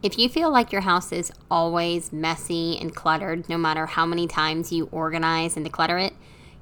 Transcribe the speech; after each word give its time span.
If 0.00 0.16
you 0.16 0.28
feel 0.28 0.52
like 0.52 0.70
your 0.70 0.82
house 0.82 1.10
is 1.10 1.32
always 1.50 2.12
messy 2.12 2.78
and 2.80 2.94
cluttered, 2.94 3.48
no 3.48 3.58
matter 3.58 3.84
how 3.84 4.06
many 4.06 4.28
times 4.28 4.70
you 4.70 4.88
organize 4.92 5.56
and 5.56 5.66
declutter 5.66 6.00
it, 6.06 6.12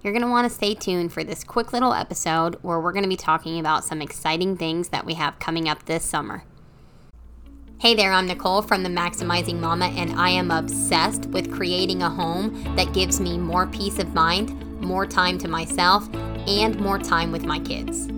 you're 0.01 0.15
going 0.15 0.23
to 0.23 0.31
want 0.31 0.49
to 0.49 0.55
stay 0.55 0.75
tuned 0.75 1.13
for 1.13 1.23
this 1.23 1.45
quick 1.45 1.71
little 1.71 1.93
episode 1.93 2.55
where 2.63 2.81
we're 2.81 2.93
going 2.93 3.03
to 3.03 3.11
be 3.11 3.17
talking 3.17 3.61
about 3.61 3.85
some 3.85 4.01
exciting 4.01 4.57
things 4.57 4.89
that 4.89 5.05
we 5.05 5.15
have 5.15 5.39
coming 5.39 5.69
up 5.69 5.85
this 5.85 6.03
summer. 6.03 6.45
Hey 7.79 7.95
there, 7.95 8.11
I'm 8.11 8.27
Nicole 8.27 8.63
from 8.63 8.83
the 8.83 8.89
Maximizing 8.89 9.61
Mama, 9.61 9.89
and 9.89 10.19
I 10.19 10.31
am 10.31 10.51
obsessed 10.51 11.27
with 11.27 11.53
creating 11.53 12.03
a 12.03 12.09
home 12.09 12.75
that 12.75 12.95
gives 12.95 13.21
me 13.21 13.37
more 13.37 13.67
peace 13.67 13.99
of 13.99 14.15
mind, 14.15 14.81
more 14.81 15.07
time 15.07 15.37
to 15.39 15.49
myself, 15.49 16.09
and 16.47 16.81
more 16.81 16.99
time 16.99 17.33
with 17.33 17.45
my 17.45 17.59
kids. 17.59 18.09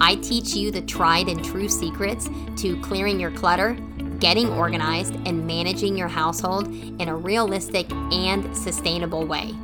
I 0.00 0.14
teach 0.14 0.54
you 0.54 0.70
the 0.70 0.80
tried 0.80 1.26
and 1.26 1.44
true 1.44 1.68
secrets 1.68 2.30
to 2.58 2.80
clearing 2.82 3.18
your 3.18 3.32
clutter 3.32 3.76
getting 4.20 4.50
organized, 4.52 5.14
and 5.26 5.46
managing 5.46 5.96
your 5.96 6.08
household 6.08 6.68
in 6.68 7.08
a 7.08 7.16
realistic 7.16 7.90
and 8.12 8.56
sustainable 8.56 9.26
way. 9.26 9.54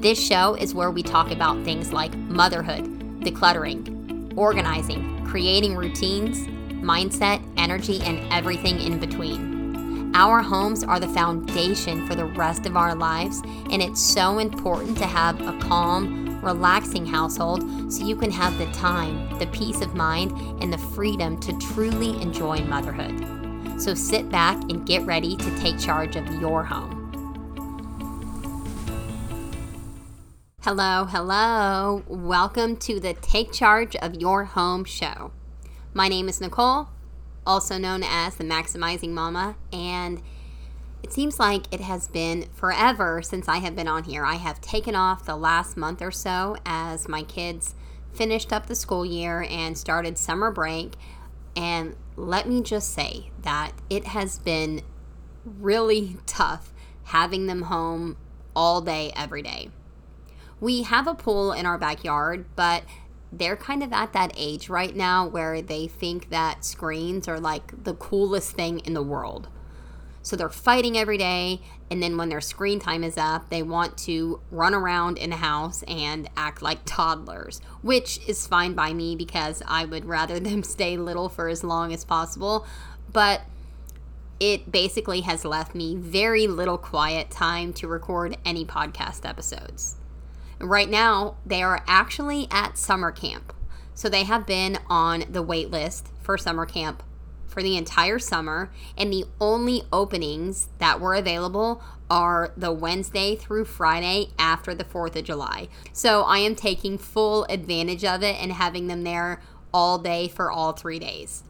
This 0.00 0.24
show 0.24 0.54
is 0.54 0.74
where 0.74 0.90
we 0.90 1.02
talk 1.02 1.30
about 1.30 1.64
things 1.64 1.92
like 1.92 2.14
motherhood, 2.16 2.84
decluttering, 3.20 4.36
organizing, 4.36 5.24
creating 5.24 5.76
routines, 5.76 6.46
mindset, 6.84 7.42
energy, 7.56 8.00
and 8.02 8.20
everything 8.32 8.80
in 8.80 9.00
between. 9.00 10.14
Our 10.14 10.40
homes 10.42 10.84
are 10.84 11.00
the 11.00 11.08
foundation 11.08 12.06
for 12.06 12.14
the 12.14 12.24
rest 12.24 12.66
of 12.66 12.76
our 12.76 12.94
lives, 12.94 13.42
and 13.70 13.82
it's 13.82 14.02
so 14.02 14.38
important 14.38 14.96
to 14.98 15.06
have 15.06 15.40
a 15.40 15.58
calm, 15.58 16.40
relaxing 16.42 17.06
household 17.06 17.92
so 17.92 18.04
you 18.04 18.16
can 18.16 18.30
have 18.30 18.56
the 18.58 18.66
time, 18.72 19.38
the 19.38 19.46
peace 19.48 19.80
of 19.80 19.94
mind, 19.94 20.32
and 20.62 20.72
the 20.72 20.78
freedom 20.78 21.38
to 21.40 21.58
truly 21.58 22.20
enjoy 22.22 22.58
motherhood. 22.60 23.45
So 23.78 23.92
sit 23.92 24.30
back 24.30 24.56
and 24.70 24.86
get 24.86 25.04
ready 25.04 25.36
to 25.36 25.58
take 25.58 25.78
charge 25.78 26.16
of 26.16 26.26
your 26.40 26.64
home. 26.64 27.02
Hello, 30.62 31.04
hello. 31.04 32.02
Welcome 32.08 32.78
to 32.78 32.98
the 32.98 33.12
Take 33.12 33.52
Charge 33.52 33.94
of 33.96 34.14
Your 34.14 34.44
Home 34.44 34.84
show. 34.84 35.30
My 35.92 36.08
name 36.08 36.28
is 36.28 36.40
Nicole, 36.40 36.88
also 37.46 37.76
known 37.76 38.02
as 38.02 38.36
the 38.36 38.44
Maximizing 38.44 39.10
Mama, 39.10 39.56
and 39.70 40.22
it 41.02 41.12
seems 41.12 41.38
like 41.38 41.72
it 41.72 41.82
has 41.82 42.08
been 42.08 42.46
forever 42.54 43.20
since 43.20 43.46
I 43.46 43.58
have 43.58 43.76
been 43.76 43.88
on 43.88 44.04
here. 44.04 44.24
I 44.24 44.36
have 44.36 44.60
taken 44.62 44.96
off 44.96 45.26
the 45.26 45.36
last 45.36 45.76
month 45.76 46.00
or 46.00 46.10
so 46.10 46.56
as 46.64 47.08
my 47.08 47.22
kids 47.22 47.74
finished 48.14 48.52
up 48.52 48.66
the 48.66 48.74
school 48.74 49.04
year 49.04 49.46
and 49.50 49.76
started 49.76 50.16
summer 50.16 50.50
break. 50.50 50.94
And 51.56 51.96
let 52.16 52.48
me 52.48 52.62
just 52.62 52.92
say 52.92 53.30
that 53.42 53.72
it 53.88 54.04
has 54.08 54.38
been 54.38 54.82
really 55.44 56.18
tough 56.26 56.72
having 57.04 57.46
them 57.46 57.62
home 57.62 58.16
all 58.54 58.80
day, 58.80 59.12
every 59.16 59.42
day. 59.42 59.70
We 60.60 60.82
have 60.82 61.06
a 61.06 61.14
pool 61.14 61.52
in 61.52 61.66
our 61.66 61.78
backyard, 61.78 62.46
but 62.56 62.84
they're 63.32 63.56
kind 63.56 63.82
of 63.82 63.92
at 63.92 64.12
that 64.12 64.32
age 64.36 64.68
right 64.68 64.94
now 64.94 65.26
where 65.26 65.60
they 65.60 65.86
think 65.86 66.30
that 66.30 66.64
screens 66.64 67.28
are 67.28 67.38
like 67.38 67.84
the 67.84 67.94
coolest 67.94 68.52
thing 68.52 68.80
in 68.80 68.94
the 68.94 69.02
world. 69.02 69.48
So 70.26 70.34
they're 70.34 70.48
fighting 70.48 70.98
every 70.98 71.18
day. 71.18 71.60
And 71.88 72.02
then 72.02 72.16
when 72.16 72.30
their 72.30 72.40
screen 72.40 72.80
time 72.80 73.04
is 73.04 73.16
up, 73.16 73.48
they 73.48 73.62
want 73.62 73.96
to 73.98 74.40
run 74.50 74.74
around 74.74 75.18
in 75.18 75.30
the 75.30 75.36
house 75.36 75.84
and 75.84 76.28
act 76.36 76.62
like 76.62 76.80
toddlers, 76.84 77.60
which 77.80 78.18
is 78.26 78.44
fine 78.44 78.72
by 78.72 78.92
me 78.92 79.14
because 79.14 79.62
I 79.68 79.84
would 79.84 80.04
rather 80.04 80.40
them 80.40 80.64
stay 80.64 80.96
little 80.96 81.28
for 81.28 81.48
as 81.48 81.62
long 81.62 81.92
as 81.92 82.04
possible. 82.04 82.66
But 83.12 83.42
it 84.40 84.72
basically 84.72 85.20
has 85.20 85.44
left 85.44 85.76
me 85.76 85.94
very 85.94 86.48
little 86.48 86.76
quiet 86.76 87.30
time 87.30 87.72
to 87.74 87.86
record 87.86 88.36
any 88.44 88.64
podcast 88.64 89.24
episodes. 89.24 89.94
Right 90.58 90.90
now, 90.90 91.36
they 91.46 91.62
are 91.62 91.84
actually 91.86 92.48
at 92.50 92.76
summer 92.76 93.12
camp. 93.12 93.52
So 93.94 94.08
they 94.08 94.24
have 94.24 94.44
been 94.44 94.80
on 94.90 95.22
the 95.30 95.40
wait 95.40 95.70
list 95.70 96.08
for 96.20 96.36
summer 96.36 96.66
camp 96.66 97.04
for 97.46 97.62
the 97.62 97.76
entire 97.76 98.18
summer, 98.18 98.70
and 98.96 99.12
the 99.12 99.24
only 99.40 99.82
openings 99.92 100.68
that 100.78 101.00
were 101.00 101.14
available 101.14 101.82
are 102.08 102.52
the 102.56 102.72
Wednesday 102.72 103.34
through 103.34 103.64
Friday 103.64 104.30
after 104.38 104.74
the 104.74 104.84
4th 104.84 105.16
of 105.16 105.24
July. 105.24 105.68
So 105.92 106.22
I 106.22 106.38
am 106.38 106.54
taking 106.54 106.98
full 106.98 107.44
advantage 107.44 108.04
of 108.04 108.22
it 108.22 108.36
and 108.40 108.52
having 108.52 108.86
them 108.86 109.02
there 109.02 109.40
all 109.72 109.98
day 109.98 110.28
for 110.28 110.50
all 110.50 110.72
three 110.72 110.98
days. 110.98 111.42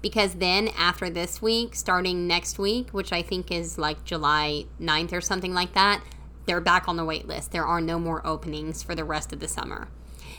Because 0.00 0.34
then, 0.34 0.68
after 0.78 1.10
this 1.10 1.42
week, 1.42 1.74
starting 1.74 2.26
next 2.26 2.58
week, 2.58 2.90
which 2.90 3.12
I 3.12 3.22
think 3.22 3.50
is 3.50 3.78
like 3.78 4.04
July 4.04 4.66
9th 4.80 5.12
or 5.12 5.20
something 5.20 5.54
like 5.54 5.74
that, 5.74 6.02
they're 6.46 6.60
back 6.60 6.88
on 6.88 6.96
the 6.96 7.04
wait 7.04 7.26
list. 7.26 7.50
There 7.50 7.66
are 7.66 7.80
no 7.80 7.98
more 7.98 8.24
openings 8.26 8.82
for 8.82 8.94
the 8.94 9.04
rest 9.04 9.32
of 9.32 9.40
the 9.40 9.48
summer. 9.48 9.88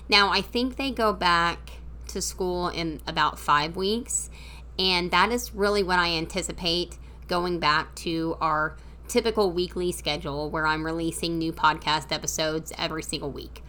Now, 0.08 0.30
I 0.30 0.42
think 0.42 0.76
they 0.76 0.92
go 0.92 1.12
back 1.14 1.72
to 2.08 2.22
school 2.22 2.70
in 2.70 3.02
about 3.06 3.38
five 3.38 3.76
weeks. 3.76 4.30
And 4.80 5.12
that 5.12 5.32
is 5.32 5.54
really 5.54 5.84
what 5.84 6.00
I 6.00 6.08
anticipate 6.14 6.98
going 7.28 7.60
back 7.60 7.94
to 7.96 8.38
our 8.40 8.78
typical 9.10 9.52
weekly 9.52 9.92
schedule 9.92 10.50
where 10.50 10.66
I'm 10.66 10.86
releasing 10.86 11.38
new 11.38 11.52
podcast 11.52 12.12
episodes 12.12 12.72
every 12.78 13.04
single 13.04 13.30
week. 13.30 13.62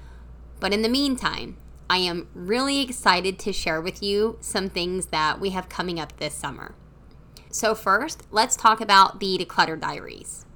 But 0.60 0.72
in 0.72 0.82
the 0.82 0.88
meantime, 0.88 1.56
I 1.88 1.98
am 1.98 2.28
really 2.32 2.80
excited 2.80 3.38
to 3.40 3.52
share 3.52 3.80
with 3.80 4.02
you 4.02 4.38
some 4.40 4.70
things 4.70 5.06
that 5.06 5.40
we 5.40 5.50
have 5.50 5.68
coming 5.68 5.98
up 5.98 6.16
this 6.18 6.34
summer. 6.34 6.74
So, 7.50 7.74
first, 7.74 8.22
let's 8.30 8.54
talk 8.54 8.80
about 8.80 9.18
the 9.18 9.36
Declutter 9.36 9.80
Diaries. 9.80 10.46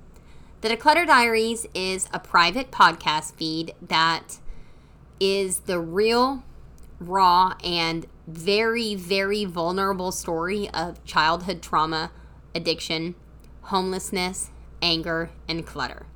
The 0.61 0.69
Declutter 0.69 1.05
Diaries 1.05 1.67
is 1.75 2.09
a 2.13 2.21
private 2.21 2.71
podcast 2.71 3.35
feed 3.35 3.75
that 3.83 4.39
is 5.19 5.61
the 5.61 5.81
real, 5.81 6.45
raw, 7.09 7.55
and 7.63 8.07
very, 8.27 8.95
very 8.95 9.45
vulnerable 9.45 10.13
story 10.13 10.69
of 10.71 11.05
childhood 11.05 11.63
trauma, 11.63 12.11
addiction, 12.55 13.15
homelessness, 13.63 14.51
anger, 14.81 15.31
and 15.49 15.67
clutter. 15.67 16.07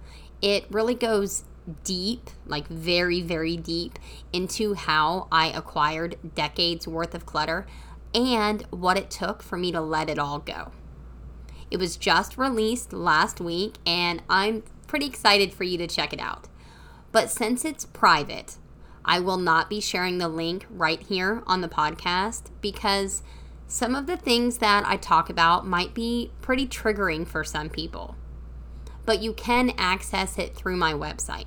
It 0.41 0.67
really 0.71 0.95
goes 0.95 1.45
deep, 1.85 2.31
like 2.47 2.69
very, 2.69 3.21
very 3.21 3.57
deep, 3.57 3.99
into 4.33 4.75
how 4.75 5.29
I 5.31 5.49
acquired 5.49 6.17
decades 6.35 6.89
worth 6.89 7.15
of 7.15 7.27
clutter 7.27 7.67
and 8.15 8.63
what 8.71 8.97
it 8.97 9.11
took 9.11 9.43
for 9.43 9.57
me 9.57 9.73
to 9.73 9.81
let 9.81 10.09
it 10.09 10.19
all 10.19 10.39
go. 10.39 10.73
It 11.71 11.79
was 11.79 11.97
just 11.97 12.39
released 12.39 12.93
last 12.93 13.41
week, 13.41 13.75
and 13.85 14.23
I'm 14.29 14.63
pretty 14.87 15.07
excited 15.07 15.53
for 15.53 15.65
you 15.65 15.77
to 15.79 15.87
check 15.87 16.13
it 16.13 16.21
out. 16.21 16.49
But 17.13 17.31
since 17.31 17.65
it's 17.65 17.85
private, 17.85 18.57
I 19.05 19.21
will 19.21 19.37
not 19.37 19.71
be 19.71 19.81
sharing 19.81 20.19
the 20.19 20.29
link 20.29 20.67
right 20.71 21.01
here 21.01 21.43
on 21.47 21.61
the 21.61 21.69
podcast 21.69 22.51
because 22.61 23.23
some 23.67 23.95
of 23.95 24.07
the 24.07 24.17
things 24.17 24.59
that 24.59 24.85
I 24.87 24.97
talk 24.97 25.29
about 25.29 25.67
might 25.67 25.95
be 25.95 26.33
pretty 26.41 26.67
triggering 26.67 27.27
for 27.27 27.45
some 27.45 27.69
people. 27.69 28.17
But 29.05 29.21
you 29.21 29.33
can 29.33 29.73
access 29.79 30.39
it 30.39 30.55
through 30.55 30.77
my 30.77 30.93
website. 30.93 31.47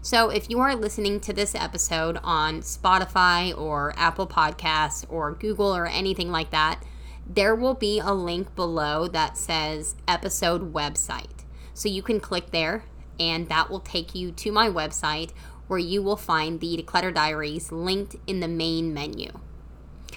So 0.00 0.30
if 0.30 0.50
you 0.50 0.58
are 0.58 0.74
listening 0.74 1.20
to 1.20 1.32
this 1.32 1.54
episode 1.54 2.18
on 2.24 2.62
Spotify 2.62 3.56
or 3.56 3.94
Apple 3.96 4.26
Podcasts 4.26 5.06
or 5.08 5.32
Google 5.32 5.74
or 5.74 5.86
anything 5.86 6.32
like 6.32 6.50
that, 6.50 6.82
there 7.24 7.54
will 7.54 7.74
be 7.74 8.00
a 8.00 8.12
link 8.12 8.54
below 8.56 9.06
that 9.08 9.36
says 9.36 9.94
episode 10.08 10.72
website. 10.72 11.44
So 11.72 11.88
you 11.88 12.02
can 12.02 12.18
click 12.18 12.50
there 12.50 12.84
and 13.20 13.48
that 13.48 13.70
will 13.70 13.80
take 13.80 14.14
you 14.14 14.32
to 14.32 14.50
my 14.50 14.68
website 14.68 15.30
where 15.72 15.78
you 15.78 16.02
will 16.02 16.18
find 16.18 16.60
the 16.60 16.76
Declutter 16.76 17.14
Diaries 17.14 17.72
linked 17.72 18.16
in 18.26 18.40
the 18.40 18.46
main 18.46 18.92
menu. 18.92 19.32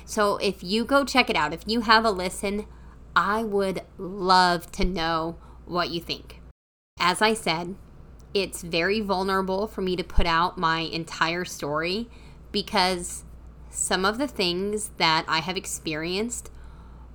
So 0.04 0.36
if 0.36 0.62
you 0.62 0.84
go 0.84 1.06
check 1.06 1.30
it 1.30 1.38
out, 1.38 1.54
if 1.54 1.62
you 1.66 1.80
have 1.80 2.04
a 2.04 2.12
listen, 2.12 2.66
I 3.16 3.46
would 3.46 3.82
love 3.98 4.70
to 4.74 4.84
know 4.84 5.38
what 5.66 5.92
you 5.92 6.02
think. 6.02 6.42
As 7.00 7.22
I 7.22 7.34
said, 7.34 7.76
it's 8.34 8.64
very 8.64 9.00
vulnerable 9.00 9.66
for 9.66 9.80
me 9.80 9.96
to 9.96 10.04
put 10.04 10.26
out 10.26 10.58
my 10.58 10.80
entire 10.80 11.46
story 11.46 12.10
because 12.52 13.24
some 13.70 14.04
of 14.04 14.18
the 14.18 14.28
things 14.28 14.92
that 14.98 15.24
I 15.26 15.40
have 15.40 15.56
experienced 15.56 16.52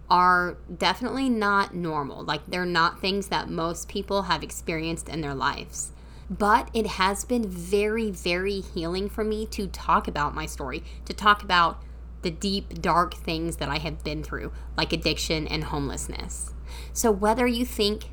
are 0.09 0.56
definitely 0.75 1.29
not 1.29 1.75
normal. 1.75 2.25
Like, 2.25 2.47
they're 2.49 2.65
not 2.65 3.03
things 3.03 3.29
that 3.29 3.50
most 3.50 3.87
people 3.87 4.23
have 4.23 4.43
experienced 4.43 5.11
in 5.11 5.20
their 5.20 5.35
lives. 5.35 5.93
But 6.31 6.71
it 6.73 6.87
has 6.87 7.25
been 7.25 7.49
very, 7.49 8.11
very 8.12 8.61
healing 8.61 9.09
for 9.09 9.25
me 9.25 9.47
to 9.47 9.67
talk 9.67 10.06
about 10.06 10.35
my 10.35 10.47
story, 10.47 10.85
to 11.06 11.12
talk 11.12 11.43
about 11.43 11.82
the 12.23 12.31
deep, 12.31 12.81
dark 12.81 13.15
things 13.15 13.56
that 13.56 13.69
I 13.69 13.79
have 13.79 14.05
been 14.05 14.23
through, 14.23 14.53
like 14.77 14.93
addiction 14.93 15.49
and 15.49 15.65
homelessness. 15.65 16.55
So, 16.93 17.11
whether 17.11 17.47
you 17.47 17.65
think 17.65 18.11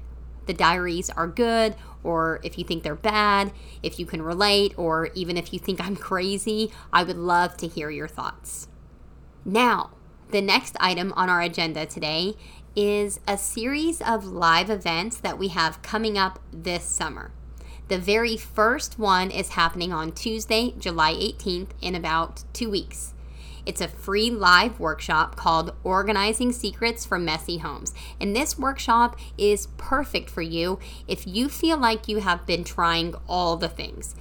the 0.47 0.53
diaries 0.53 1.09
are 1.11 1.27
good, 1.27 1.75
or 2.03 2.39
if 2.43 2.57
you 2.57 2.63
think 2.63 2.83
they're 2.83 2.95
bad, 2.95 3.51
if 3.83 3.99
you 3.99 4.05
can 4.05 4.21
relate, 4.21 4.73
or 4.77 5.09
even 5.13 5.37
if 5.37 5.53
you 5.53 5.59
think 5.59 5.79
I'm 5.85 5.95
crazy, 5.95 6.71
I 6.91 7.03
would 7.03 7.17
love 7.17 7.55
to 7.57 7.67
hear 7.67 7.89
your 7.91 8.07
thoughts. 8.07 8.67
Now, 9.45 9.91
the 10.29 10.41
next 10.41 10.75
item 10.79 11.13
on 11.15 11.29
our 11.29 11.41
agenda 11.41 11.85
today 11.85 12.35
is 12.75 13.19
a 13.27 13.37
series 13.37 14.01
of 14.01 14.25
live 14.25 14.69
events 14.69 15.17
that 15.17 15.37
we 15.37 15.49
have 15.49 15.81
coming 15.81 16.17
up 16.17 16.39
this 16.51 16.83
summer. 16.83 17.31
The 17.87 17.97
very 17.97 18.35
first 18.35 18.99
one 18.99 19.31
is 19.31 19.49
happening 19.49 19.93
on 19.93 20.11
Tuesday, 20.11 20.73
July 20.77 21.13
18th, 21.13 21.69
in 21.81 21.95
about 21.95 22.43
two 22.51 22.69
weeks. 22.69 23.13
It's 23.65 23.79
a 23.79 23.87
free 23.87 24.29
live 24.29 24.77
workshop 24.77 25.37
called 25.37 25.73
Organizing 25.85 26.51
Secrets 26.51 27.05
for 27.05 27.17
Messy 27.17 27.59
Homes. 27.59 27.93
And 28.19 28.35
this 28.35 28.57
workshop 28.57 29.17
is 29.37 29.67
perfect 29.77 30.29
for 30.29 30.41
you 30.41 30.79
if 31.07 31.25
you 31.25 31.47
feel 31.47 31.77
like 31.77 32.09
you 32.09 32.19
have 32.19 32.45
been 32.45 32.65
trying 32.65 33.15
all 33.27 33.55
the 33.55 33.69
things. 33.69 34.15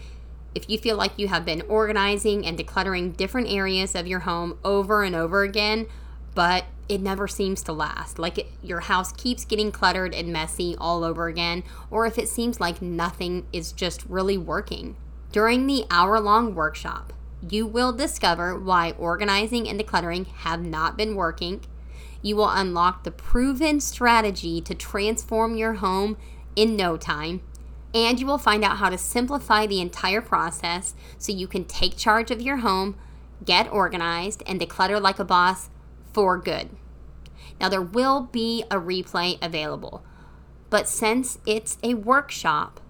If 0.55 0.71
you 0.71 0.79
feel 0.79 0.97
like 0.97 1.19
you 1.19 1.27
have 1.27 1.45
been 1.45 1.63
organizing 1.63 2.47
and 2.47 2.57
decluttering 2.57 3.17
different 3.17 3.51
areas 3.51 3.97
of 3.97 4.07
your 4.07 4.21
home 4.21 4.59
over 4.65 5.03
and 5.03 5.17
over 5.17 5.43
again, 5.43 5.87
but 6.35 6.67
it 6.89 7.01
never 7.01 7.27
seems 7.27 7.63
to 7.65 7.73
last. 7.73 8.19
Like 8.19 8.39
it, 8.39 8.49
your 8.63 8.81
house 8.81 9.13
keeps 9.13 9.45
getting 9.45 9.73
cluttered 9.73 10.15
and 10.15 10.33
messy 10.33 10.77
all 10.79 11.05
over 11.05 11.27
again, 11.27 11.65
or 11.91 12.07
if 12.07 12.19
it 12.19 12.29
seems 12.29 12.61
like 12.61 12.81
nothing 12.81 13.47
is 13.53 13.73
just 13.73 14.05
really 14.07 14.39
working. 14.39 14.97
During 15.33 15.67
the 15.67 15.85
hour 15.91 16.21
long 16.21 16.55
workshop, 16.55 17.13
you 17.49 17.67
will 17.67 17.93
discover 17.93 18.59
why 18.59 18.93
organizing 18.93 19.69
and 19.69 19.79
decluttering 19.79 20.27
have 20.27 20.65
not 20.65 20.97
been 20.97 21.15
working. 21.15 21.63
You 22.23 22.37
will 22.37 22.49
unlock 22.49 23.05
the 23.05 23.11
proven 23.11 23.81
strategy 23.81 24.61
to 24.63 24.75
transform 24.75 25.57
your 25.57 25.75
home 25.75 26.17
in 26.55 26.77
no 26.77 26.97
time. 26.97 27.43
And 27.95 28.19
you 28.19 28.27
will 28.27 28.39
find 28.39 28.65
out 28.65 28.79
how 28.79 28.91
to 28.91 28.99
simplify 28.99 29.67
the 29.67 29.81
entire 29.81 30.21
process 30.21 30.95
so 31.19 31.33
you 31.33 31.47
can 31.47 31.65
take 31.65 31.97
charge 31.97 32.31
of 32.31 32.43
your 32.43 32.59
home, 32.59 32.97
get 33.45 33.71
organized, 33.71 34.43
and 34.47 34.61
declutter 34.61 35.01
like 35.01 35.19
a 35.19 35.25
boss 35.25 35.69
for 36.17 36.39
good. 36.39 36.71
Now, 37.61 37.69
there 37.69 37.83
will 37.83 38.23
be 38.23 38.65
a 38.71 38.77
replay 38.77 39.37
available, 39.45 40.03
but 40.71 40.89
since 40.89 41.39
it's 41.45 41.77
a 41.83 41.93
workshop, 41.93 42.81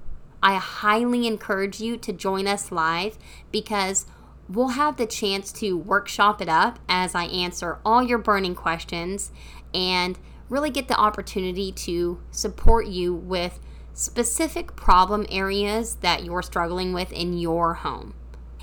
I 0.44 0.54
highly 0.54 1.26
encourage 1.26 1.80
you 1.80 1.96
to 1.96 2.12
join 2.12 2.46
us 2.46 2.70
live 2.70 3.18
because 3.50 4.06
we'll 4.48 4.68
have 4.68 4.96
the 4.96 5.06
chance 5.06 5.50
to 5.54 5.76
workshop 5.76 6.40
it 6.40 6.48
up 6.48 6.78
as 6.88 7.16
I 7.16 7.24
answer 7.24 7.80
all 7.84 8.00
your 8.00 8.18
burning 8.18 8.54
questions 8.54 9.32
and 9.74 10.16
really 10.48 10.70
get 10.70 10.86
the 10.86 10.96
opportunity 10.96 11.72
to 11.72 12.20
support 12.30 12.86
you 12.86 13.12
with 13.12 13.58
specific 13.92 14.76
problem 14.76 15.26
areas 15.32 15.96
that 15.96 16.22
you're 16.22 16.42
struggling 16.42 16.92
with 16.92 17.10
in 17.10 17.36
your 17.36 17.74
home. 17.74 18.14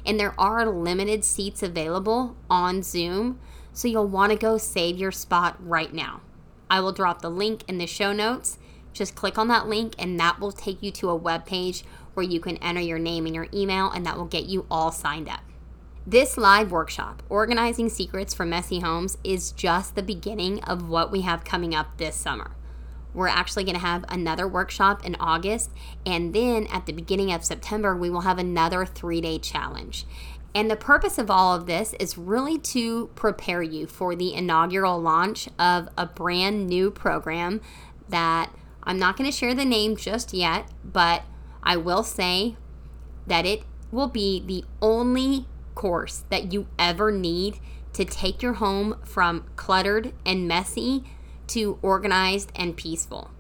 And 0.05 0.17
there 0.17 0.39
are 0.39 0.65
limited 0.65 1.25
seats 1.25 1.61
available 1.61 2.37
on 2.49 2.81
Zoom, 2.81 3.41
so 3.73 3.87
you'll 3.87 4.07
want 4.07 4.31
to 4.31 4.37
go 4.37 4.57
save 4.57 4.97
your 4.97 5.11
spot 5.11 5.57
right 5.59 5.93
now. 5.93 6.21
I 6.69 6.79
will 6.79 6.91
drop 6.91 7.21
the 7.21 7.29
link 7.29 7.63
in 7.67 7.77
the 7.77 7.87
show 7.87 8.13
notes. 8.13 8.57
Just 8.93 9.15
click 9.15 9.37
on 9.37 9.47
that 9.49 9.67
link, 9.67 9.95
and 9.97 10.19
that 10.19 10.39
will 10.39 10.51
take 10.51 10.81
you 10.81 10.91
to 10.91 11.09
a 11.09 11.15
web 11.15 11.45
page 11.45 11.83
where 12.13 12.25
you 12.25 12.39
can 12.39 12.57
enter 12.57 12.81
your 12.81 12.99
name 12.99 13.25
and 13.25 13.33
your 13.33 13.47
email, 13.53 13.89
and 13.89 14.05
that 14.05 14.17
will 14.17 14.25
get 14.25 14.45
you 14.45 14.65
all 14.69 14.91
signed 14.91 15.27
up. 15.27 15.41
This 16.05 16.37
live 16.37 16.71
workshop, 16.71 17.23
Organizing 17.29 17.89
Secrets 17.89 18.33
for 18.33 18.45
Messy 18.45 18.81
Homes, 18.81 19.17
is 19.23 19.51
just 19.51 19.95
the 19.95 20.03
beginning 20.03 20.63
of 20.63 20.89
what 20.89 21.11
we 21.11 21.21
have 21.21 21.43
coming 21.43 21.73
up 21.73 21.97
this 21.97 22.15
summer. 22.15 22.51
We're 23.13 23.27
actually 23.27 23.63
going 23.63 23.75
to 23.75 23.81
have 23.81 24.03
another 24.09 24.47
workshop 24.47 25.05
in 25.05 25.15
August, 25.19 25.71
and 26.05 26.33
then 26.33 26.67
at 26.67 26.85
the 26.87 26.93
beginning 26.93 27.31
of 27.31 27.45
September, 27.45 27.95
we 27.95 28.09
will 28.09 28.21
have 28.21 28.37
another 28.37 28.85
three 28.85 29.21
day 29.21 29.39
challenge. 29.39 30.05
And 30.55 30.69
the 30.69 30.75
purpose 30.75 31.17
of 31.17 31.31
all 31.31 31.55
of 31.55 31.65
this 31.65 31.93
is 31.99 32.17
really 32.17 32.59
to 32.59 33.07
prepare 33.15 33.63
you 33.63 33.87
for 33.87 34.15
the 34.15 34.33
inaugural 34.33 35.01
launch 35.01 35.49
of 35.57 35.89
a 35.97 36.05
brand 36.05 36.67
new 36.67 36.91
program 36.91 37.61
that 38.09 38.51
I'm 38.83 38.99
not 38.99 39.17
going 39.17 39.29
to 39.29 39.35
share 39.35 39.55
the 39.55 39.65
name 39.65 39.95
just 39.95 40.33
yet, 40.33 40.69
but 40.83 41.23
I 41.63 41.77
will 41.77 42.03
say 42.03 42.55
that 43.25 43.45
it 43.45 43.63
will 43.91 44.07
be 44.07 44.43
the 44.45 44.63
only 44.81 45.47
course 45.73 46.23
that 46.29 46.53
you 46.53 46.67
ever 46.77 47.11
need 47.11 47.59
to 47.93 48.05
take 48.05 48.41
your 48.41 48.53
home 48.53 48.97
from 49.03 49.45
cluttered 49.55 50.13
and 50.25 50.47
messy 50.47 51.03
to 51.47 51.79
organized 51.81 52.51
and 52.55 52.75
peaceful. 52.75 53.31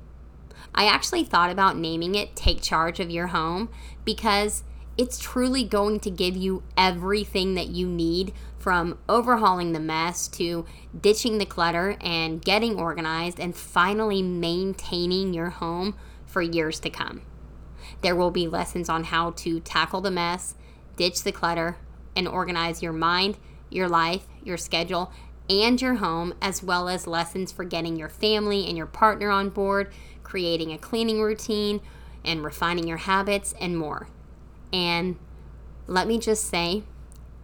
I 0.73 0.85
actually 0.85 1.23
thought 1.23 1.51
about 1.51 1.77
naming 1.77 2.15
it 2.15 2.35
Take 2.35 2.61
Charge 2.61 2.99
of 2.99 3.11
Your 3.11 3.27
Home 3.27 3.69
because 4.05 4.63
it's 4.97 5.17
truly 5.17 5.63
going 5.63 5.99
to 6.01 6.11
give 6.11 6.35
you 6.35 6.63
everything 6.77 7.55
that 7.55 7.67
you 7.67 7.87
need 7.87 8.33
from 8.59 8.97
overhauling 9.09 9.73
the 9.73 9.79
mess 9.79 10.27
to 10.27 10.65
ditching 10.99 11.37
the 11.37 11.45
clutter 11.45 11.97
and 11.99 12.43
getting 12.43 12.79
organized 12.79 13.39
and 13.39 13.55
finally 13.55 14.21
maintaining 14.21 15.33
your 15.33 15.49
home 15.49 15.95
for 16.25 16.41
years 16.41 16.79
to 16.79 16.89
come. 16.89 17.21
There 18.01 18.15
will 18.15 18.31
be 18.31 18.47
lessons 18.47 18.89
on 18.89 19.05
how 19.05 19.31
to 19.31 19.59
tackle 19.59 20.01
the 20.01 20.11
mess, 20.11 20.55
ditch 20.95 21.23
the 21.23 21.31
clutter, 21.31 21.77
and 22.15 22.27
organize 22.27 22.83
your 22.83 22.93
mind, 22.93 23.37
your 23.69 23.89
life, 23.89 24.27
your 24.43 24.57
schedule, 24.57 25.11
and 25.49 25.81
your 25.81 25.95
home, 25.95 26.33
as 26.41 26.63
well 26.63 26.87
as 26.87 27.07
lessons 27.07 27.51
for 27.51 27.63
getting 27.65 27.95
your 27.95 28.09
family 28.09 28.67
and 28.67 28.77
your 28.77 28.85
partner 28.85 29.29
on 29.29 29.49
board, 29.49 29.91
creating 30.21 30.71
a 30.71 30.77
cleaning 30.77 31.21
routine, 31.21 31.81
and 32.23 32.43
refining 32.43 32.87
your 32.87 32.97
habits, 32.97 33.53
and 33.59 33.77
more. 33.77 34.07
And 34.73 35.17
let 35.85 36.07
me 36.07 36.17
just 36.17 36.45
say, 36.45 36.83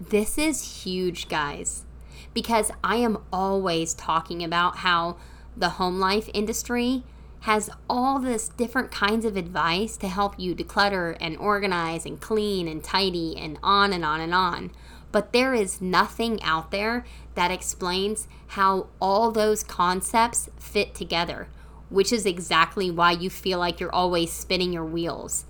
this 0.02 0.38
is 0.38 0.84
huge, 0.84 1.30
guys, 1.30 1.86
because 2.34 2.72
I 2.84 2.96
am 2.96 3.20
always 3.32 3.94
talking 3.94 4.44
about 4.44 4.78
how 4.78 5.18
the 5.56 5.70
home 5.70 6.00
life 6.00 6.30
industry 6.34 7.04
has 7.42 7.70
all 7.90 8.20
this 8.20 8.50
different 8.50 8.92
kinds 8.92 9.26
of 9.26 9.38
advice 9.38 9.96
to 9.98 10.08
help 10.08 10.38
you 10.38 10.56
declutter 10.56 11.16
and 11.22 11.38
organize 11.38 12.06
and 12.06 12.20
clean 12.20 12.68
and 12.68 12.84
tidy 12.84 13.38
and 13.38 13.58
on 13.64 13.94
and 13.94 14.04
on 14.04 14.20
and 14.20 14.34
on. 14.34 14.72
But 15.12 15.32
there 15.32 15.54
is 15.54 15.82
nothing 15.82 16.42
out 16.44 16.72
there 16.72 17.06
that 17.36 17.52
explains 17.52 18.28
how 18.48 18.88
all 19.02 19.32
those 19.32 19.64
concepts 19.64 20.50
fit 20.58 20.94
together, 20.94 21.48
which 21.90 22.12
is 22.12 22.26
exactly 22.26 22.92
why 22.92 23.12
you 23.12 23.30
feel 23.30 23.60
like 23.60 23.80
you're 23.80 23.94
always 23.94 24.32
spinning 24.32 24.74
your 24.74 24.86
wheels. 24.86 25.46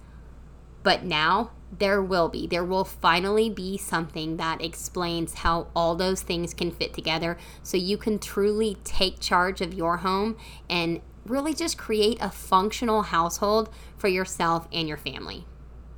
But 0.84 1.04
now 1.04 1.52
there 1.78 2.02
will 2.02 2.30
be. 2.30 2.48
There 2.48 2.64
will 2.64 2.84
finally 2.84 3.50
be 3.50 3.78
something 3.78 4.38
that 4.38 4.62
explains 4.62 5.36
how 5.36 5.68
all 5.76 5.96
those 5.96 6.22
things 6.22 6.54
can 6.54 6.72
fit 6.72 6.94
together 6.94 7.38
so 7.64 7.78
you 7.78 7.98
can 7.98 8.20
truly 8.20 8.78
take 8.84 9.20
charge 9.20 9.62
of 9.62 9.74
your 9.74 9.98
home 9.98 10.38
and 10.70 11.02
really 11.26 11.54
just 11.54 11.78
create 11.78 12.18
a 12.22 12.32
functional 12.32 13.04
household 13.04 13.70
for 13.98 14.08
yourself 14.08 14.68
and 14.74 14.88
your 14.88 14.98
family. 14.98 15.46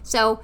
So, 0.04 0.42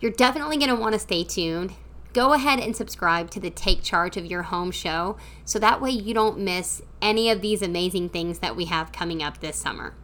you're 0.00 0.12
definitely 0.12 0.58
going 0.58 0.68
to 0.68 0.76
want 0.76 0.92
to 0.92 0.98
stay 0.98 1.24
tuned. 1.24 1.72
Go 2.12 2.32
ahead 2.34 2.60
and 2.60 2.76
subscribe 2.76 3.30
to 3.30 3.40
the 3.40 3.50
Take 3.50 3.82
Charge 3.82 4.16
of 4.16 4.26
Your 4.26 4.42
Home 4.42 4.70
show 4.70 5.16
so 5.44 5.58
that 5.58 5.80
way 5.80 5.90
you 5.90 6.12
don't 6.12 6.38
miss 6.38 6.82
any 7.00 7.30
of 7.30 7.40
these 7.40 7.62
amazing 7.62 8.10
things 8.10 8.40
that 8.40 8.54
we 8.54 8.66
have 8.66 8.92
coming 8.92 9.22
up 9.22 9.40
this 9.40 9.56
summer. 9.56 9.94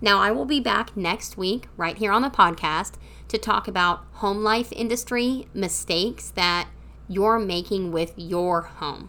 Now, 0.00 0.18
I 0.18 0.30
will 0.30 0.44
be 0.44 0.60
back 0.60 0.96
next 0.96 1.38
week 1.38 1.68
right 1.76 1.96
here 1.96 2.12
on 2.12 2.22
the 2.22 2.28
podcast 2.28 2.94
to 3.28 3.38
talk 3.38 3.66
about 3.66 4.04
home 4.14 4.42
life 4.42 4.70
industry 4.72 5.48
mistakes 5.54 6.30
that 6.30 6.68
you're 7.08 7.38
making 7.38 7.92
with 7.92 8.12
your 8.16 8.62
home. 8.62 9.08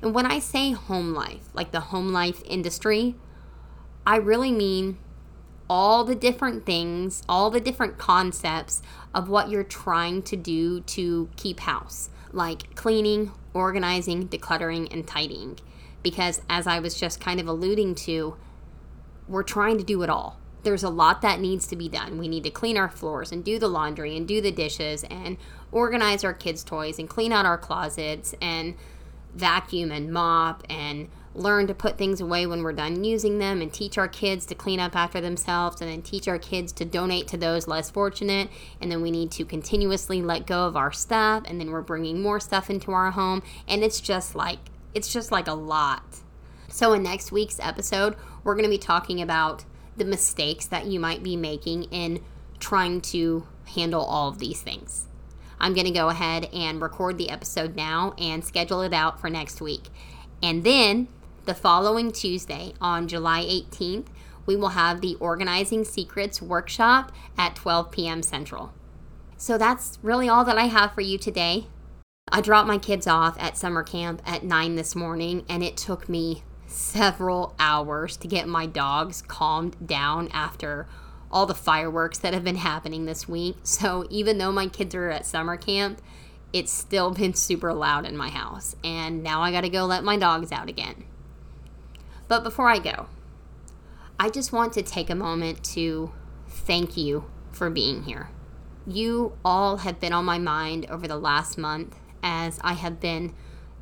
And 0.00 0.14
when 0.14 0.26
I 0.26 0.38
say 0.38 0.72
home 0.72 1.12
life, 1.12 1.48
like 1.52 1.70
the 1.70 1.80
home 1.80 2.08
life 2.08 2.42
industry, 2.46 3.14
I 4.06 4.16
really 4.16 4.52
mean 4.52 4.98
all 5.68 6.04
the 6.04 6.14
different 6.14 6.64
things, 6.64 7.22
all 7.28 7.50
the 7.50 7.60
different 7.60 7.98
concepts 7.98 8.80
of 9.14 9.28
what 9.28 9.50
you're 9.50 9.64
trying 9.64 10.22
to 10.22 10.36
do 10.36 10.80
to 10.80 11.28
keep 11.36 11.60
house, 11.60 12.08
like 12.32 12.74
cleaning, 12.74 13.32
organizing, 13.52 14.28
decluttering, 14.28 14.90
and 14.92 15.06
tidying. 15.06 15.58
Because 16.02 16.40
as 16.48 16.66
I 16.66 16.78
was 16.78 16.98
just 16.98 17.20
kind 17.20 17.40
of 17.40 17.48
alluding 17.48 17.96
to, 17.96 18.36
we're 19.28 19.42
trying 19.42 19.78
to 19.78 19.84
do 19.84 20.02
it 20.02 20.10
all. 20.10 20.38
There's 20.62 20.82
a 20.82 20.90
lot 20.90 21.22
that 21.22 21.40
needs 21.40 21.66
to 21.68 21.76
be 21.76 21.88
done. 21.88 22.18
We 22.18 22.28
need 22.28 22.44
to 22.44 22.50
clean 22.50 22.76
our 22.76 22.88
floors 22.88 23.30
and 23.30 23.44
do 23.44 23.58
the 23.58 23.68
laundry 23.68 24.16
and 24.16 24.26
do 24.26 24.40
the 24.40 24.50
dishes 24.50 25.04
and 25.04 25.36
organize 25.70 26.24
our 26.24 26.34
kids' 26.34 26.64
toys 26.64 26.98
and 26.98 27.08
clean 27.08 27.32
out 27.32 27.46
our 27.46 27.58
closets 27.58 28.34
and 28.40 28.74
vacuum 29.34 29.92
and 29.92 30.12
mop 30.12 30.64
and 30.68 31.08
learn 31.34 31.66
to 31.66 31.74
put 31.74 31.98
things 31.98 32.20
away 32.20 32.46
when 32.46 32.62
we're 32.62 32.72
done 32.72 33.04
using 33.04 33.38
them 33.38 33.60
and 33.60 33.72
teach 33.72 33.98
our 33.98 34.08
kids 34.08 34.46
to 34.46 34.54
clean 34.54 34.80
up 34.80 34.96
after 34.96 35.20
themselves 35.20 35.80
and 35.80 35.90
then 35.90 36.00
teach 36.00 36.26
our 36.26 36.38
kids 36.38 36.72
to 36.72 36.84
donate 36.84 37.28
to 37.28 37.36
those 37.36 37.68
less 37.68 37.90
fortunate 37.90 38.48
and 38.80 38.90
then 38.90 39.02
we 39.02 39.10
need 39.10 39.30
to 39.30 39.44
continuously 39.44 40.22
let 40.22 40.46
go 40.46 40.66
of 40.66 40.76
our 40.76 40.90
stuff 40.90 41.42
and 41.46 41.60
then 41.60 41.70
we're 41.70 41.82
bringing 41.82 42.22
more 42.22 42.40
stuff 42.40 42.70
into 42.70 42.90
our 42.90 43.10
home 43.10 43.42
and 43.68 43.84
it's 43.84 44.00
just 44.00 44.34
like 44.34 44.58
it's 44.94 45.12
just 45.12 45.30
like 45.30 45.46
a 45.46 45.52
lot 45.52 46.20
so 46.76 46.92
in 46.92 47.02
next 47.02 47.32
week's 47.32 47.58
episode 47.60 48.14
we're 48.44 48.54
going 48.54 48.64
to 48.64 48.70
be 48.70 48.78
talking 48.78 49.22
about 49.22 49.64
the 49.96 50.04
mistakes 50.04 50.66
that 50.66 50.86
you 50.86 51.00
might 51.00 51.22
be 51.22 51.36
making 51.36 51.84
in 51.84 52.22
trying 52.58 53.00
to 53.00 53.46
handle 53.64 54.02
all 54.02 54.28
of 54.28 54.38
these 54.38 54.60
things 54.60 55.06
I'm 55.58 55.74
going 55.74 55.86
to 55.86 55.90
go 55.90 56.08
ahead 56.08 56.48
and 56.52 56.80
record 56.80 57.18
the 57.18 57.30
episode 57.30 57.76
now 57.76 58.14
and 58.18 58.44
schedule 58.44 58.82
it 58.82 58.92
out 58.92 59.20
for 59.20 59.30
next 59.30 59.60
week. 59.60 59.88
And 60.42 60.64
then 60.64 61.08
The 61.46 61.54
following 61.54 62.10
Tuesday, 62.10 62.74
on 62.80 63.06
July 63.06 63.44
18th, 63.44 64.08
we 64.46 64.56
will 64.56 64.70
have 64.70 65.00
the 65.00 65.14
Organizing 65.20 65.84
Secrets 65.84 66.42
workshop 66.42 67.12
at 67.38 67.54
12 67.54 67.90
p.m. 67.92 68.22
Central. 68.22 68.72
So 69.36 69.56
that's 69.56 69.98
really 70.02 70.28
all 70.28 70.44
that 70.44 70.58
I 70.58 70.64
have 70.64 70.92
for 70.92 71.02
you 71.02 71.18
today. 71.18 71.68
I 72.32 72.40
dropped 72.40 72.66
my 72.66 72.78
kids 72.78 73.06
off 73.06 73.36
at 73.40 73.56
summer 73.56 73.84
camp 73.84 74.20
at 74.26 74.42
9 74.42 74.74
this 74.74 74.96
morning, 74.96 75.44
and 75.48 75.62
it 75.62 75.76
took 75.76 76.08
me 76.08 76.42
several 76.66 77.54
hours 77.58 78.16
to 78.18 78.28
get 78.28 78.48
my 78.48 78.66
dogs 78.66 79.22
calmed 79.22 79.76
down 79.86 80.28
after 80.32 80.86
all 81.30 81.46
the 81.46 81.54
fireworks 81.54 82.18
that 82.18 82.34
have 82.34 82.44
been 82.44 82.56
happening 82.56 83.04
this 83.04 83.28
week. 83.28 83.56
So 83.62 84.06
even 84.10 84.38
though 84.38 84.52
my 84.52 84.68
kids 84.68 84.94
are 84.94 85.10
at 85.10 85.26
summer 85.26 85.56
camp, 85.56 86.00
it's 86.52 86.72
still 86.72 87.10
been 87.10 87.34
super 87.34 87.74
loud 87.74 88.06
in 88.06 88.16
my 88.16 88.30
house. 88.30 88.76
And 88.84 89.22
now 89.22 89.42
I 89.42 89.52
got 89.52 89.62
to 89.62 89.68
go 89.68 89.84
let 89.84 90.04
my 90.04 90.16
dogs 90.16 90.52
out 90.52 90.68
again. 90.68 91.04
But 92.28 92.42
before 92.42 92.68
I 92.68 92.78
go, 92.78 93.06
I 94.18 94.30
just 94.30 94.52
want 94.52 94.72
to 94.74 94.82
take 94.82 95.10
a 95.10 95.14
moment 95.14 95.62
to 95.74 96.12
thank 96.48 96.96
you 96.96 97.26
for 97.52 97.70
being 97.70 98.04
here. 98.04 98.30
You 98.86 99.36
all 99.44 99.78
have 99.78 100.00
been 100.00 100.12
on 100.12 100.24
my 100.24 100.38
mind 100.38 100.86
over 100.88 101.06
the 101.06 101.16
last 101.16 101.58
month 101.58 101.96
as 102.22 102.58
I 102.62 102.74
have 102.74 103.00
been 103.00 103.34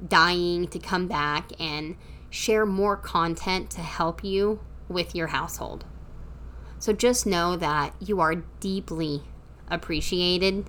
dying 0.07 0.67
to 0.69 0.79
come 0.79 1.07
back 1.07 1.53
and 1.61 1.97
share 2.35 2.67
more 2.67 2.97
content 2.97 3.71
to 3.71 3.81
help 3.81 4.25
you 4.25 4.59
with 4.89 5.15
your 5.15 5.29
household. 5.29 5.85
So 6.81 6.93
just 6.93 7.27
know 7.27 7.55
that 7.55 7.95
you 8.01 8.19
are 8.19 8.43
deeply 8.59 9.23
appreciated, 9.69 10.69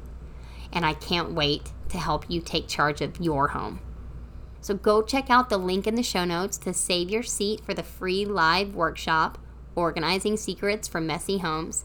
and 0.72 0.86
I 0.86 0.94
can't 0.94 1.34
wait 1.34 1.72
to 1.90 1.98
help 1.98 2.30
you 2.30 2.40
take 2.40 2.68
charge 2.68 3.02
of 3.02 3.20
your 3.20 3.48
home. 3.48 3.80
So 4.62 4.76
go 4.76 5.02
check 5.02 5.32
out 5.32 5.50
the 5.50 5.58
link 5.58 5.88
in 5.88 5.96
the 5.96 6.04
show 6.04 6.24
notes 6.24 6.60
to 6.60 6.74
save 6.74 7.10
your 7.10 7.24
seat 7.24 7.62
for 7.66 7.74
the 7.74 7.82
free 7.82 8.26
live 8.26 8.76
workshop, 8.76 9.40
Organizing 9.74 10.38
Secrets 10.38 10.88
for 10.88 11.02
Messy 11.02 11.40
Homes. 11.40 11.84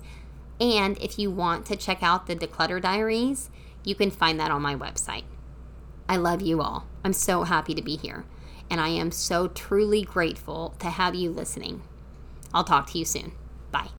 And 0.60 0.98
if 0.98 1.18
you 1.18 1.30
want 1.30 1.64
to 1.66 1.74
check 1.74 2.02
out 2.02 2.26
the 2.26 2.36
Declutter 2.36 2.82
Diaries, 2.82 3.48
you 3.82 3.94
can 3.94 4.10
find 4.10 4.38
that 4.40 4.50
on 4.50 4.60
my 4.60 4.76
website. 4.76 5.24
I 6.06 6.16
love 6.16 6.42
you 6.42 6.60
all. 6.60 6.86
I'm 7.02 7.14
so 7.14 7.44
happy 7.44 7.74
to 7.74 7.82
be 7.82 7.96
here, 7.96 8.26
and 8.70 8.80
I 8.80 8.88
am 8.88 9.10
so 9.10 9.48
truly 9.48 10.02
grateful 10.02 10.74
to 10.78 10.86
have 10.86 11.14
you 11.14 11.30
listening. 11.30 11.82
I'll 12.54 12.64
talk 12.64 12.88
to 12.90 12.98
you 12.98 13.04
soon. 13.04 13.32
Bye. 13.72 13.88